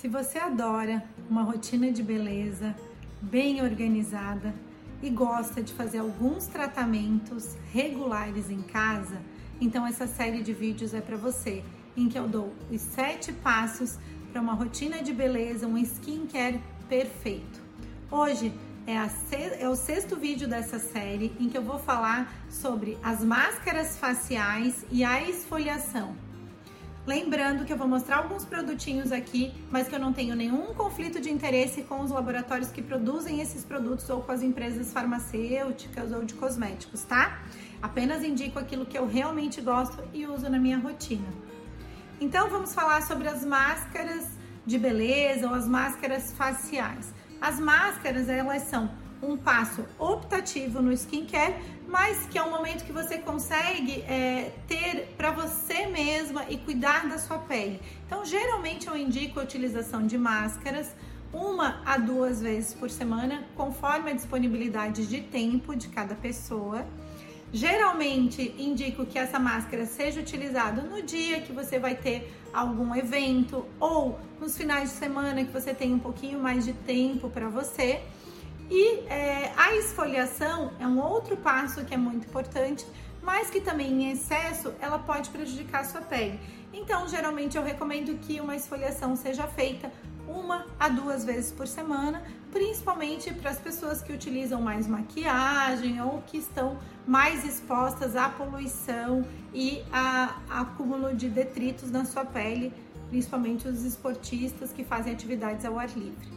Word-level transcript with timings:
Se 0.00 0.08
você 0.08 0.38
adora 0.38 1.04
uma 1.28 1.42
rotina 1.42 1.92
de 1.92 2.02
beleza 2.02 2.74
bem 3.20 3.60
organizada 3.60 4.54
e 5.02 5.10
gosta 5.10 5.62
de 5.62 5.74
fazer 5.74 5.98
alguns 5.98 6.46
tratamentos 6.46 7.54
regulares 7.70 8.48
em 8.48 8.62
casa, 8.62 9.20
então 9.60 9.86
essa 9.86 10.06
série 10.06 10.42
de 10.42 10.54
vídeos 10.54 10.94
é 10.94 11.02
para 11.02 11.18
você, 11.18 11.62
em 11.94 12.08
que 12.08 12.18
eu 12.18 12.26
dou 12.26 12.50
os 12.70 12.80
sete 12.80 13.30
passos 13.30 13.98
para 14.32 14.40
uma 14.40 14.54
rotina 14.54 15.02
de 15.02 15.12
beleza, 15.12 15.66
um 15.66 15.76
skincare 15.76 16.62
perfeito. 16.88 17.60
Hoje 18.10 18.54
é, 18.86 18.94
é, 19.62 19.68
o 19.68 19.76
sexto 19.76 20.16
vídeo 20.16 20.48
dessa 20.48 20.78
série 20.78 21.36
em 21.38 21.50
que 21.50 21.58
eu 21.58 21.62
vou 21.62 21.78
falar 21.78 22.32
sobre 22.48 22.96
as 23.02 23.22
máscaras 23.22 23.98
faciais 23.98 24.82
e 24.90 25.04
a 25.04 25.22
esfoliação. 25.28 26.29
Lembrando 27.10 27.64
que 27.64 27.72
eu 27.72 27.76
vou 27.76 27.88
mostrar 27.88 28.18
alguns 28.18 28.44
produtinhos 28.44 29.10
aqui, 29.10 29.52
mas 29.68 29.88
que 29.88 29.94
eu 29.96 29.98
não 29.98 30.12
tenho 30.12 30.36
nenhum 30.36 30.72
conflito 30.74 31.20
de 31.20 31.28
interesse 31.28 31.82
com 31.82 31.98
os 32.02 32.12
laboratórios 32.12 32.70
que 32.70 32.80
produzem 32.80 33.40
esses 33.40 33.64
produtos 33.64 34.08
ou 34.08 34.22
com 34.22 34.30
as 34.30 34.44
empresas 34.44 34.92
farmacêuticas 34.92 36.12
ou 36.12 36.24
de 36.24 36.34
cosméticos, 36.34 37.02
tá? 37.02 37.42
Apenas 37.82 38.22
indico 38.22 38.60
aquilo 38.60 38.86
que 38.86 38.96
eu 38.96 39.08
realmente 39.08 39.60
gosto 39.60 40.00
e 40.14 40.24
uso 40.24 40.48
na 40.48 40.56
minha 40.56 40.78
rotina. 40.78 41.26
Então 42.20 42.48
vamos 42.48 42.72
falar 42.72 43.02
sobre 43.02 43.26
as 43.26 43.44
máscaras 43.44 44.28
de 44.64 44.78
beleza 44.78 45.48
ou 45.48 45.54
as 45.56 45.66
máscaras 45.66 46.30
faciais. 46.34 47.12
As 47.40 47.58
máscaras, 47.58 48.28
elas 48.28 48.62
são 48.62 48.88
um 49.22 49.36
passo 49.36 49.84
optativo 49.98 50.80
no 50.80 50.92
skincare, 50.92 51.54
mas 51.86 52.26
que 52.26 52.38
é 52.38 52.42
um 52.42 52.50
momento 52.50 52.84
que 52.84 52.92
você 52.92 53.18
consegue 53.18 54.02
é, 54.02 54.52
ter 54.66 55.14
para 55.16 55.30
você 55.30 55.86
mesma 55.86 56.46
e 56.48 56.56
cuidar 56.56 57.08
da 57.08 57.18
sua 57.18 57.38
pele. 57.38 57.80
Então, 58.06 58.24
geralmente 58.24 58.86
eu 58.86 58.96
indico 58.96 59.40
a 59.40 59.42
utilização 59.42 60.06
de 60.06 60.16
máscaras 60.16 60.94
uma 61.32 61.80
a 61.84 61.96
duas 61.96 62.40
vezes 62.40 62.74
por 62.74 62.90
semana, 62.90 63.44
conforme 63.56 64.10
a 64.10 64.14
disponibilidade 64.14 65.06
de 65.06 65.20
tempo 65.20 65.76
de 65.76 65.88
cada 65.88 66.14
pessoa. 66.14 66.84
Geralmente 67.52 68.54
indico 68.58 69.04
que 69.04 69.18
essa 69.18 69.38
máscara 69.38 69.84
seja 69.84 70.20
utilizada 70.20 70.82
no 70.82 71.02
dia 71.02 71.40
que 71.40 71.52
você 71.52 71.78
vai 71.80 71.96
ter 71.96 72.32
algum 72.52 72.94
evento 72.94 73.66
ou 73.78 74.18
nos 74.40 74.56
finais 74.56 74.90
de 74.90 74.96
semana 74.96 75.44
que 75.44 75.52
você 75.52 75.74
tem 75.74 75.92
um 75.92 75.98
pouquinho 75.98 76.38
mais 76.38 76.64
de 76.64 76.72
tempo 76.72 77.28
para 77.28 77.48
você. 77.48 78.00
E 78.70 79.00
é, 79.08 79.52
a 79.56 79.74
esfoliação 79.74 80.72
é 80.78 80.86
um 80.86 81.00
outro 81.00 81.36
passo 81.36 81.84
que 81.84 81.92
é 81.92 81.96
muito 81.96 82.28
importante, 82.28 82.86
mas 83.20 83.50
que 83.50 83.60
também 83.60 84.04
em 84.04 84.12
excesso 84.12 84.72
ela 84.80 84.98
pode 84.98 85.28
prejudicar 85.30 85.80
a 85.80 85.84
sua 85.84 86.00
pele. 86.00 86.38
Então, 86.72 87.08
geralmente 87.08 87.56
eu 87.56 87.64
recomendo 87.64 88.16
que 88.20 88.40
uma 88.40 88.54
esfoliação 88.54 89.16
seja 89.16 89.46
feita 89.48 89.90
uma 90.28 90.66
a 90.78 90.88
duas 90.88 91.24
vezes 91.24 91.50
por 91.50 91.66
semana, 91.66 92.22
principalmente 92.52 93.34
para 93.34 93.50
as 93.50 93.58
pessoas 93.58 94.00
que 94.00 94.12
utilizam 94.12 94.60
mais 94.62 94.86
maquiagem 94.86 96.00
ou 96.00 96.22
que 96.22 96.38
estão 96.38 96.78
mais 97.04 97.44
expostas 97.44 98.14
à 98.14 98.28
poluição 98.28 99.26
e 99.52 99.82
a, 99.92 100.36
a 100.48 100.60
acúmulo 100.60 101.14
de 101.14 101.28
detritos 101.28 101.90
na 101.90 102.04
sua 102.04 102.24
pele, 102.24 102.72
principalmente 103.08 103.66
os 103.66 103.84
esportistas 103.84 104.72
que 104.72 104.84
fazem 104.84 105.12
atividades 105.12 105.64
ao 105.64 105.76
ar 105.76 105.88
livre, 105.88 106.28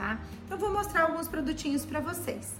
tá? 0.00 0.18
Então 0.46 0.56
vou 0.56 0.72
mostrar 0.72 1.02
alguns 1.02 1.28
produtinhos 1.28 1.84
para 1.84 2.00
vocês. 2.00 2.54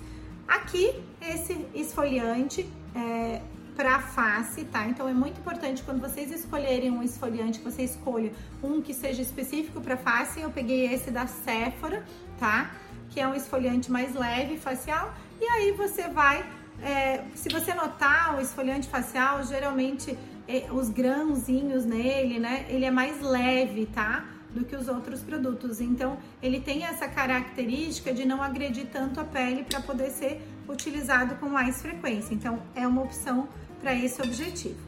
Aqui 0.46 0.92
esse 1.22 1.54
esfoliante 1.74 2.70
é, 2.94 3.40
para 3.74 3.98
face, 4.00 4.64
tá? 4.64 4.86
Então 4.86 5.08
é 5.08 5.14
muito 5.14 5.40
importante 5.40 5.82
quando 5.82 6.00
vocês 6.00 6.30
escolherem 6.30 6.90
um 6.90 7.02
esfoliante, 7.02 7.58
você 7.60 7.82
escolha 7.82 8.30
um 8.62 8.82
que 8.82 8.92
seja 8.92 9.22
específico 9.22 9.80
para 9.80 9.96
face. 9.96 10.40
Eu 10.40 10.50
peguei 10.50 10.92
esse 10.92 11.10
da 11.10 11.26
Sephora, 11.26 12.04
tá? 12.38 12.72
Que 13.08 13.20
é 13.20 13.26
um 13.26 13.34
esfoliante 13.34 13.90
mais 13.90 14.14
leve 14.14 14.58
facial. 14.58 15.14
E 15.40 15.44
aí 15.44 15.72
você 15.72 16.08
vai, 16.08 16.44
é, 16.82 17.24
se 17.34 17.48
você 17.48 17.72
notar 17.72 18.36
o 18.36 18.40
esfoliante 18.42 18.86
facial, 18.86 19.42
geralmente 19.44 20.18
é, 20.46 20.66
os 20.70 20.90
grãozinhos 20.90 21.86
nele, 21.86 22.38
né? 22.38 22.66
Ele 22.68 22.84
é 22.84 22.90
mais 22.90 23.22
leve, 23.22 23.86
tá? 23.86 24.39
Do 24.54 24.64
que 24.64 24.74
os 24.74 24.88
outros 24.88 25.20
produtos. 25.22 25.80
Então, 25.80 26.18
ele 26.42 26.60
tem 26.60 26.84
essa 26.84 27.08
característica 27.08 28.12
de 28.12 28.24
não 28.24 28.42
agredir 28.42 28.86
tanto 28.86 29.20
a 29.20 29.24
pele 29.24 29.64
para 29.64 29.80
poder 29.80 30.10
ser 30.10 30.42
utilizado 30.68 31.36
com 31.36 31.48
mais 31.48 31.80
frequência. 31.80 32.34
Então, 32.34 32.62
é 32.74 32.86
uma 32.86 33.02
opção 33.02 33.48
para 33.80 33.94
esse 33.94 34.20
objetivo. 34.20 34.78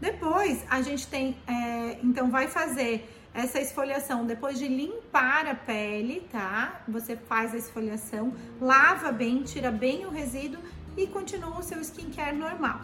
Depois, 0.00 0.64
a 0.68 0.80
gente 0.82 1.06
tem, 1.06 1.36
é, 1.46 1.98
então, 2.02 2.30
vai 2.30 2.48
fazer 2.48 3.08
essa 3.32 3.60
esfoliação 3.60 4.26
depois 4.26 4.58
de 4.58 4.66
limpar 4.66 5.46
a 5.46 5.54
pele, 5.54 6.26
tá? 6.32 6.82
Você 6.88 7.16
faz 7.16 7.54
a 7.54 7.58
esfoliação, 7.58 8.32
lava 8.60 9.12
bem, 9.12 9.42
tira 9.42 9.70
bem 9.70 10.04
o 10.04 10.10
resíduo 10.10 10.60
e 10.96 11.06
continua 11.06 11.58
o 11.58 11.62
seu 11.62 11.80
skincare 11.80 12.36
normal. 12.36 12.80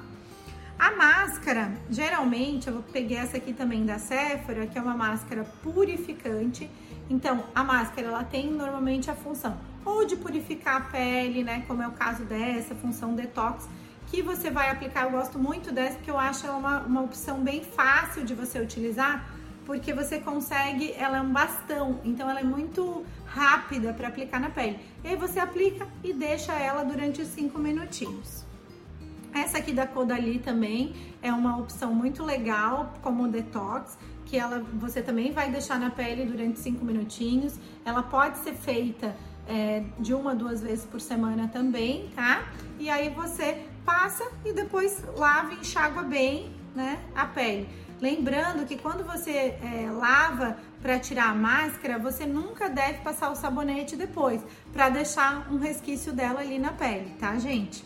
A 0.78 0.91
máscara, 0.91 1.72
geralmente, 1.88 2.69
eu 2.69 2.84
peguei 2.92 3.16
essa 3.16 3.38
aqui 3.38 3.54
também 3.54 3.87
da 3.87 3.98
Sephora, 3.98 4.66
que 4.66 4.78
é 4.78 4.82
uma 4.82 4.94
máscara 4.94 5.44
purificante. 5.62 6.70
Então, 7.09 7.44
a 7.54 7.64
máscara, 7.64 8.09
ela 8.09 8.25
tem 8.25 8.50
normalmente 8.50 9.10
a 9.10 9.15
função 9.15 9.56
ou 9.86 10.04
de 10.04 10.16
purificar 10.16 10.76
a 10.76 10.81
pele, 10.81 11.42
né? 11.44 11.65
Como 11.66 11.82
é 11.82 11.88
o 11.88 11.92
caso 11.92 12.25
dessa, 12.25 12.75
função 12.75 13.15
detox, 13.15 13.69
que 14.09 14.20
você 14.20 14.50
vai 14.50 14.70
aplicar. 14.70 15.04
Eu 15.04 15.12
gosto 15.12 15.38
muito 15.38 15.72
dessa, 15.72 15.94
porque 15.94 16.10
eu 16.10 16.19
acho 16.19 16.47
ela 16.47 16.56
uma, 16.56 16.81
uma 16.81 17.03
opção 17.03 17.41
bem 17.41 17.62
fácil 17.62 18.25
de 18.25 18.34
você 18.34 18.60
utilizar, 18.60 19.31
porque 19.65 19.94
você 19.94 20.19
consegue, 20.19 20.92
ela 20.92 21.19
é 21.19 21.20
um 21.20 21.32
bastão, 21.32 22.00
então 22.04 22.28
ela 22.28 22.41
é 22.41 22.44
muito 22.44 23.04
rápida 23.25 23.94
para 23.94 24.09
aplicar 24.09 24.41
na 24.41 24.50
pele. 24.50 24.78
E 25.03 25.09
aí 25.09 25.16
você 25.16 25.38
aplica 25.38 25.86
e 26.04 26.12
deixa 26.12 26.53
ela 26.53 26.84
durante 26.84 27.25
5 27.25 27.59
minutinhos. 27.59 28.44
Essa 29.36 29.58
aqui 29.58 29.70
da 29.70 29.86
Codali 29.86 30.38
também 30.38 30.94
é 31.20 31.30
uma 31.30 31.58
opção 31.58 31.94
muito 31.94 32.24
legal 32.24 32.94
como 33.02 33.28
detox, 33.28 33.98
que 34.24 34.38
ela 34.38 34.64
você 34.72 35.02
também 35.02 35.30
vai 35.30 35.50
deixar 35.50 35.78
na 35.78 35.91
pele 35.91 36.24
durante 36.24 36.58
5 36.58 36.82
minutinhos. 36.82 37.60
Ela 37.84 38.02
pode 38.02 38.38
ser 38.38 38.54
feita 38.54 39.14
é, 39.47 39.84
de 39.98 40.14
uma 40.14 40.34
duas 40.34 40.62
vezes 40.62 40.86
por 40.86 41.02
semana 41.02 41.48
também, 41.48 42.08
tá? 42.16 42.48
E 42.78 42.88
aí 42.88 43.10
você 43.10 43.66
passa 43.84 44.26
e 44.42 44.54
depois 44.54 45.04
lava 45.19 45.53
e 45.53 45.60
enxágua 45.60 46.03
bem, 46.03 46.50
né, 46.74 46.98
a 47.14 47.26
pele. 47.26 47.68
Lembrando 48.00 48.66
que 48.66 48.76
quando 48.76 49.04
você 49.04 49.30
é, 49.30 49.91
lava 49.92 50.56
para 50.80 50.98
tirar 50.98 51.30
a 51.30 51.34
máscara, 51.34 51.98
você 51.98 52.24
nunca 52.24 52.70
deve 52.70 53.00
passar 53.00 53.30
o 53.30 53.34
sabonete 53.34 53.97
depois, 53.97 54.42
para 54.72 54.88
deixar 54.88 55.47
um 55.53 55.58
resquício 55.58 56.12
dela 56.12 56.41
ali 56.41 56.58
na 56.58 56.72
pele, 56.72 57.14
tá, 57.18 57.38
gente? 57.38 57.84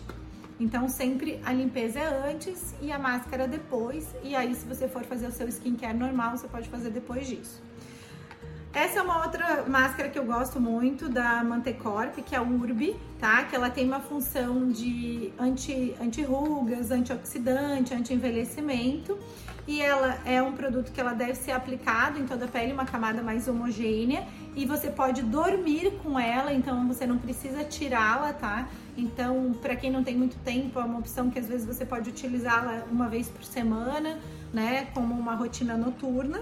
Então 0.60 0.86
sempre 0.90 1.40
a 1.42 1.54
limpeza 1.54 1.98
é 1.98 2.30
antes 2.30 2.74
e 2.82 2.92
a 2.92 2.98
máscara 2.98 3.48
depois. 3.48 4.14
E 4.22 4.36
aí, 4.36 4.54
se 4.54 4.66
você 4.66 4.86
for 4.86 5.02
fazer 5.04 5.26
o 5.26 5.32
seu 5.32 5.48
skincare 5.48 5.96
normal, 5.96 6.36
você 6.36 6.46
pode 6.46 6.68
fazer 6.68 6.90
depois 6.90 7.26
disso. 7.26 7.62
Essa 8.72 9.00
é 9.00 9.02
uma 9.02 9.24
outra 9.24 9.64
máscara 9.66 10.08
que 10.08 10.16
eu 10.16 10.24
gosto 10.24 10.60
muito 10.60 11.08
da 11.08 11.42
Mantecorp, 11.42 12.14
que 12.24 12.36
é 12.36 12.38
a 12.38 12.42
Urbi, 12.42 12.96
tá? 13.18 13.42
Que 13.42 13.56
ela 13.56 13.68
tem 13.68 13.84
uma 13.84 13.98
função 13.98 14.68
de 14.68 15.32
anti, 15.36 15.96
anti-rugas, 16.00 16.92
antioxidante, 16.92 17.92
anti-envelhecimento. 17.92 19.18
E 19.66 19.82
ela 19.82 20.18
é 20.24 20.40
um 20.40 20.52
produto 20.52 20.92
que 20.92 21.00
ela 21.00 21.12
deve 21.12 21.34
ser 21.34 21.50
aplicado 21.50 22.20
em 22.20 22.26
toda 22.26 22.44
a 22.44 22.48
pele, 22.48 22.72
uma 22.72 22.84
camada 22.84 23.20
mais 23.22 23.48
homogênea. 23.48 24.24
E 24.54 24.64
você 24.64 24.88
pode 24.88 25.22
dormir 25.22 25.98
com 26.00 26.18
ela, 26.18 26.52
então 26.52 26.86
você 26.86 27.04
não 27.04 27.18
precisa 27.18 27.64
tirá-la, 27.64 28.32
tá? 28.32 28.68
Então, 28.96 29.52
para 29.60 29.74
quem 29.74 29.90
não 29.90 30.04
tem 30.04 30.16
muito 30.16 30.36
tempo, 30.44 30.78
é 30.78 30.84
uma 30.84 31.00
opção 31.00 31.28
que 31.28 31.40
às 31.40 31.46
vezes 31.46 31.66
você 31.66 31.84
pode 31.84 32.08
utilizá-la 32.08 32.84
uma 32.88 33.08
vez 33.08 33.28
por 33.28 33.42
semana, 33.42 34.16
né? 34.52 34.86
Como 34.94 35.12
uma 35.12 35.34
rotina 35.34 35.76
noturna. 35.76 36.40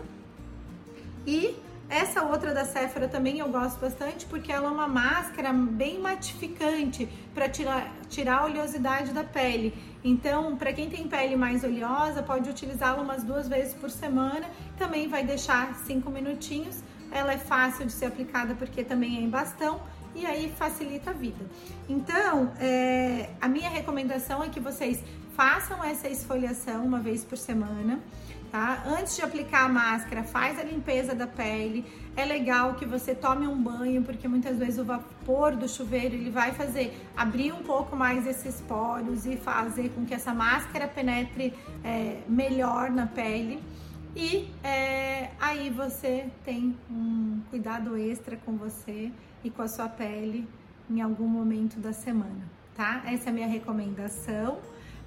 E 1.27 1.57
essa 1.91 2.23
outra 2.23 2.53
da 2.53 2.67
Sephora 2.67 3.09
também 3.09 3.39
eu 3.39 3.49
gosto 3.49 3.81
bastante 3.81 4.27
porque 4.27 4.53
ela 4.53 4.69
é 4.69 4.71
uma 4.71 4.87
máscara 4.87 5.53
bem 5.53 5.99
matificante 5.99 7.09
para 7.35 7.49
tirar, 7.49 7.91
tirar 8.11 8.41
a 8.41 8.45
oleosidade 8.45 9.13
da 9.13 9.25
pele. 9.25 9.75
Então, 10.05 10.57
para 10.57 10.73
quem 10.73 10.91
tem 10.91 11.09
pele 11.09 11.35
mais 11.35 11.65
oleosa, 11.65 12.23
pode 12.23 12.49
utilizá-la 12.51 13.01
umas 13.01 13.25
duas 13.25 13.49
vezes 13.49 13.73
por 13.73 13.91
semana. 13.91 14.47
Também 14.77 15.09
vai 15.09 15.25
deixar 15.25 15.75
cinco 15.87 16.11
minutinhos. 16.11 16.83
Ela 17.11 17.33
é 17.33 17.39
fácil 17.39 17.87
de 17.87 17.93
ser 17.93 18.07
aplicada 18.07 18.55
porque 18.55 18.85
também 18.85 19.17
é 19.17 19.21
em 19.21 19.31
bastão 19.31 19.81
e 20.19 20.27
aí 20.27 20.53
facilita 20.57 21.11
a 21.11 21.13
vida. 21.13 21.45
Então, 21.89 22.53
é, 22.61 23.31
a 23.41 23.49
minha 23.49 23.69
recomendação 23.69 24.43
é 24.43 24.49
que 24.49 24.61
vocês 24.61 25.03
façam 25.37 25.83
essa 25.85 26.09
esfoliação 26.09 26.85
uma 26.85 26.99
vez 26.99 27.25
por 27.25 27.39
semana 27.39 28.01
tá? 28.51 28.83
Antes 28.87 29.17
de 29.17 29.23
aplicar 29.23 29.65
a 29.65 29.69
máscara, 29.69 30.23
faz 30.23 30.59
a 30.59 30.63
limpeza 30.63 31.15
da 31.15 31.27
pele. 31.27 31.85
É 32.17 32.25
legal 32.25 32.75
que 32.75 32.85
você 32.85 33.15
tome 33.15 33.47
um 33.47 33.61
banho, 33.61 34.03
porque 34.03 34.27
muitas 34.27 34.59
vezes 34.59 34.79
o 34.79 34.85
vapor 34.85 35.55
do 35.55 35.69
chuveiro 35.69 36.15
ele 36.15 36.31
vai 36.31 36.53
fazer 36.53 36.97
abrir 37.17 37.53
um 37.53 37.63
pouco 37.63 37.97
mais 37.97 38.27
esses 38.27 38.61
poros 38.63 39.27
e 39.27 39.37
fazer 39.37 39.91
com 39.91 40.05
que 40.05 40.15
essa 40.15 40.35
máscara 40.35 40.89
penetre 40.89 41.55
é, 41.85 42.21
melhor 42.29 42.91
na 42.91 43.07
pele. 43.07 43.63
E 44.17 44.51
é, 44.65 45.31
aí 45.39 45.71
você 45.71 46.29
tem 46.45 46.77
um 46.91 47.41
cuidado 47.51 47.97
extra 47.97 48.37
com 48.37 48.57
você 48.57 49.13
e 49.43 49.51
com 49.51 49.63
a 49.63 49.69
sua 49.69 49.89
pele 49.89 50.47
em 50.91 51.01
algum 51.01 51.27
momento 51.27 51.79
da 51.79 51.93
semana, 51.93 52.49
tá? 52.75 53.03
Essa 53.07 53.29
é 53.29 53.31
a 53.31 53.33
minha 53.33 53.47
recomendação. 53.47 54.59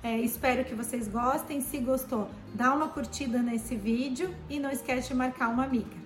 É, 0.04 0.18
espero 0.19 0.66
que 0.66 0.74
vocês 0.74 1.07
gostem. 1.07 1.62
Se 1.62 1.78
gostou, 1.78 2.30
dá 2.54 2.74
uma 2.74 2.88
curtida 2.88 3.42
nesse 3.42 3.75
vídeo 3.75 4.33
e 4.50 4.60
não 4.60 4.72
esquece 4.72 5.10
de 5.10 5.13
marcar 5.16 5.50
uma 5.50 5.66
amiga. 5.66 6.00